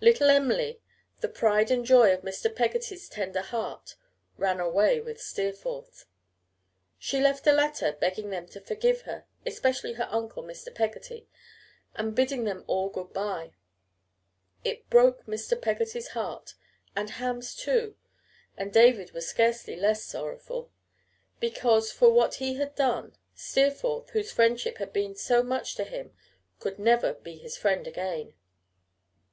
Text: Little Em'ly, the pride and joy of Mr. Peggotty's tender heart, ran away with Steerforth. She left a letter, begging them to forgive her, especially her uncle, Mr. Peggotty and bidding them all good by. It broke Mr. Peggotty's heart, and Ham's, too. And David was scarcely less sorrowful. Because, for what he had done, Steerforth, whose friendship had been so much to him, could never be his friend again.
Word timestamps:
Little 0.00 0.30
Em'ly, 0.30 0.78
the 1.22 1.28
pride 1.28 1.68
and 1.72 1.84
joy 1.84 2.14
of 2.14 2.20
Mr. 2.22 2.54
Peggotty's 2.54 3.08
tender 3.08 3.40
heart, 3.42 3.96
ran 4.36 4.60
away 4.60 5.00
with 5.00 5.20
Steerforth. 5.20 6.06
She 7.00 7.18
left 7.20 7.48
a 7.48 7.52
letter, 7.52 7.90
begging 7.92 8.30
them 8.30 8.46
to 8.50 8.60
forgive 8.60 9.00
her, 9.00 9.24
especially 9.44 9.94
her 9.94 10.06
uncle, 10.08 10.44
Mr. 10.44 10.72
Peggotty 10.72 11.26
and 11.96 12.14
bidding 12.14 12.44
them 12.44 12.62
all 12.68 12.90
good 12.90 13.12
by. 13.12 13.54
It 14.62 14.88
broke 14.88 15.26
Mr. 15.26 15.60
Peggotty's 15.60 16.10
heart, 16.10 16.54
and 16.94 17.10
Ham's, 17.10 17.52
too. 17.56 17.96
And 18.56 18.72
David 18.72 19.10
was 19.10 19.26
scarcely 19.26 19.74
less 19.74 20.04
sorrowful. 20.04 20.70
Because, 21.40 21.90
for 21.90 22.08
what 22.12 22.34
he 22.34 22.54
had 22.54 22.76
done, 22.76 23.16
Steerforth, 23.34 24.10
whose 24.10 24.30
friendship 24.30 24.78
had 24.78 24.92
been 24.92 25.16
so 25.16 25.42
much 25.42 25.74
to 25.74 25.82
him, 25.82 26.12
could 26.60 26.78
never 26.78 27.14
be 27.14 27.36
his 27.36 27.56
friend 27.56 27.88
again. 27.88 28.34